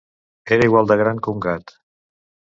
[0.55, 1.77] Era igual de gran que un gat.